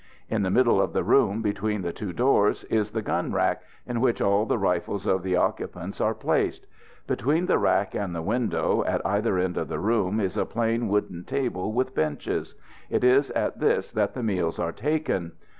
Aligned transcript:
In 0.29 0.41
the 0.41 0.49
middle 0.49 0.81
of 0.81 0.93
the 0.93 1.03
room, 1.03 1.43
between 1.43 1.83
the 1.83 1.93
two 1.93 2.11
doors, 2.11 2.63
is 2.71 2.89
the 2.89 3.03
gun 3.03 3.31
rack 3.31 3.61
in 3.85 4.01
which 4.01 4.19
all 4.19 4.47
the 4.47 4.57
rifles 4.57 5.05
of 5.05 5.21
the 5.21 5.35
occupants 5.35 6.01
are 6.01 6.15
placed. 6.15 6.65
Between 7.05 7.45
the 7.45 7.59
rack 7.59 7.93
and 7.93 8.15
the 8.15 8.23
window, 8.23 8.83
at 8.87 9.05
either 9.05 9.37
end 9.37 9.57
of 9.57 9.67
the 9.67 9.77
room, 9.77 10.19
is 10.19 10.37
a 10.37 10.43
plain 10.47 10.87
wooden 10.87 11.23
table 11.23 11.71
with 11.71 11.93
benches; 11.93 12.55
it 12.89 13.03
is 13.03 13.29
at 13.35 13.59
this 13.59 13.91
that 13.91 14.15
the 14.15 14.23
meals 14.23 14.57
are 14.57 14.71
taken. 14.71 15.33